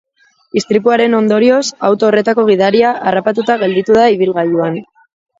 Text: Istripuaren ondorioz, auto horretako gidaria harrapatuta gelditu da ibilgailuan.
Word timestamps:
Istripuaren 0.59 1.15
ondorioz, 1.17 1.59
auto 1.89 2.07
horretako 2.07 2.45
gidaria 2.47 2.93
harrapatuta 3.11 3.57
gelditu 3.65 3.99
da 3.99 4.07
ibilgailuan. 4.15 4.81